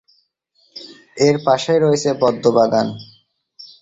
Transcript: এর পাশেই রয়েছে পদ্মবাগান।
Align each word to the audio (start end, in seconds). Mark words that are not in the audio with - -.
এর 1.17 1.35
পাশেই 1.45 1.79
রয়েছে 1.79 2.09
পদ্মবাগান। 2.21 2.87